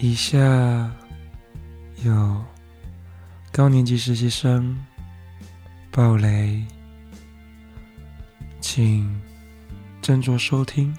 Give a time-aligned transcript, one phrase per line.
[0.00, 0.38] 以下
[2.04, 2.44] 有
[3.50, 4.78] 高年级实习生
[5.90, 6.64] 暴雷，
[8.60, 9.20] 请
[10.00, 10.96] 斟酌收听。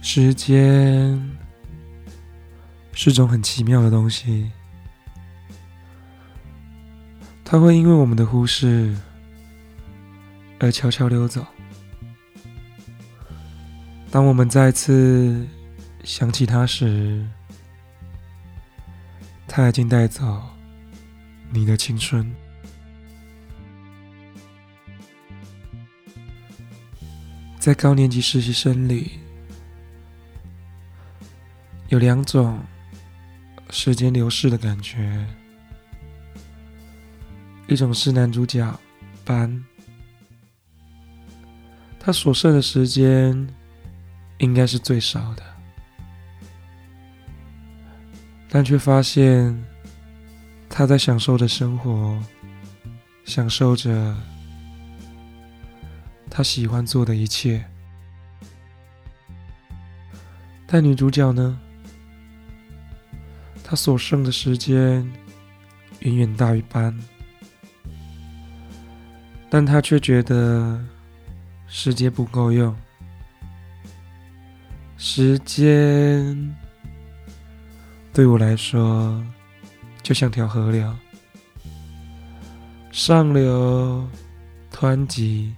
[0.00, 1.33] 时间
[3.04, 4.50] 是种很奇妙的东西，
[7.44, 8.96] 它会因为我们的忽视
[10.58, 11.46] 而悄悄溜走。
[14.10, 15.46] 当我们再次
[16.02, 17.22] 想起它时，
[19.46, 20.42] 它已经带走
[21.52, 22.34] 你的青春。
[27.58, 29.20] 在高年级实习生里。
[31.88, 32.58] 有两种
[33.76, 35.26] 时间流逝的感觉，
[37.66, 38.64] 一种是男主角
[39.24, 39.62] 班，
[41.98, 43.34] 他所剩的时间
[44.38, 45.42] 应该是最少的，
[48.48, 49.60] 但却发现
[50.70, 52.16] 他在享受着生活，
[53.24, 54.16] 享受着
[56.30, 57.62] 他喜欢做的一切，
[60.64, 61.60] 但女主角呢？
[63.66, 65.10] 他所剩的时间
[66.00, 66.94] 远远大于班，
[69.48, 70.78] 但他却觉得
[71.66, 72.76] 时间不够用。
[74.98, 76.54] 时间
[78.12, 79.24] 对我来说
[80.02, 80.94] 就像条河流，
[82.92, 84.06] 上流
[84.70, 85.54] 湍急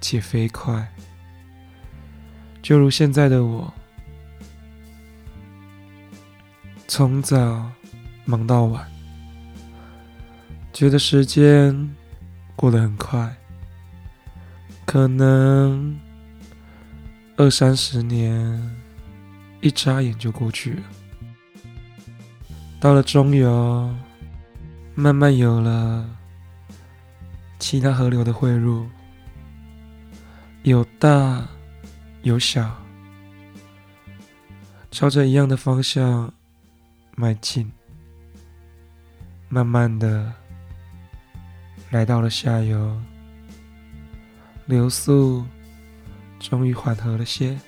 [0.00, 0.86] 且飞快，
[2.60, 3.72] 就如现在的我。
[6.88, 7.70] 从早
[8.24, 8.88] 忙到晚，
[10.72, 11.94] 觉得时间
[12.54, 13.36] 过得很快，
[14.84, 15.98] 可能
[17.36, 18.76] 二三十年
[19.60, 20.82] 一眨眼就过去了。
[22.78, 23.92] 到了中游，
[24.94, 26.08] 慢慢有了
[27.58, 28.86] 其他河流的汇入，
[30.62, 31.44] 有大
[32.22, 32.76] 有小，
[34.92, 36.32] 朝着一样的方向。
[37.18, 37.72] 迈进，
[39.48, 40.30] 慢慢的
[41.90, 42.94] 来到了下游，
[44.66, 45.42] 流速
[46.38, 47.58] 终于缓和了些。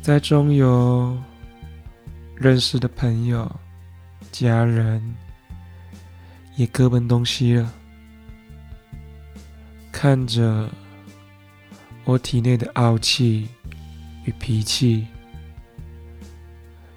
[0.00, 1.16] 在中游
[2.34, 3.60] 认识的朋友、
[4.32, 5.14] 家人
[6.56, 7.70] 也各奔东西了。
[9.92, 10.66] 看着
[12.04, 13.46] 我体内的傲气
[14.24, 15.06] 与脾气。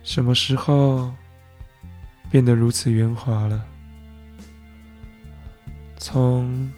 [0.03, 1.11] 什么时候
[2.29, 3.65] 变得如此圆滑了？
[5.97, 6.69] 从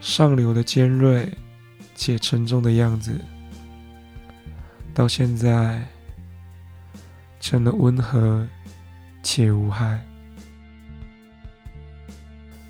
[0.00, 1.28] 上流的尖锐
[1.96, 3.20] 且沉重的样子，
[4.94, 5.84] 到现在
[7.40, 8.46] 成了温和
[9.22, 10.00] 且无害。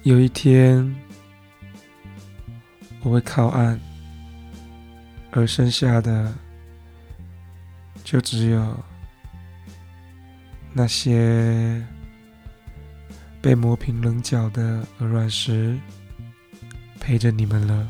[0.02, 0.96] 有一天
[3.02, 3.78] 我会靠岸，
[5.32, 6.34] 而剩下的
[8.02, 8.84] 就只有。
[10.72, 11.84] 那些
[13.42, 15.78] 被磨平棱角的鹅卵石，
[17.00, 17.88] 陪着你们了。